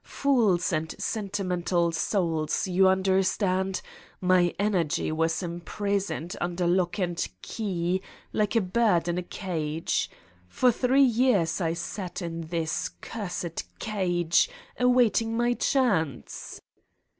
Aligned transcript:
Fools 0.03 0.73
and 0.73 0.95
sentimental 0.99 1.91
souls, 1.91 2.67
you 2.67 2.87
understand? 2.87 3.83
My 4.19 4.51
energy 4.57 5.11
was 5.11 5.31
impris 5.43 6.09
oned 6.09 6.35
under 6.41 6.65
lock 6.65 6.97
and 6.97 7.27
key, 7.43 8.01
like 8.33 8.55
a 8.55 8.61
bird 8.61 9.07
in 9.07 9.19
a 9.19 9.21
cage. 9.21 10.09
For 10.47 10.71
three 10.71 11.03
years 11.03 11.61
I 11.61 11.73
sat 11.75 12.19
in 12.19 12.47
this 12.47 12.89
cursed 13.01 13.65
cage, 13.77 14.49
await 14.81 15.21
ing 15.21 15.37
my 15.37 15.53
chance 15.53 16.59